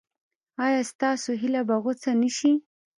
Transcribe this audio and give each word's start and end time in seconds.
ایا 0.65 0.81
ستاسو 0.91 1.29
هیله 1.41 1.61
به 1.67 1.75
غوڅه 1.83 2.11
نشي؟ 2.21 2.51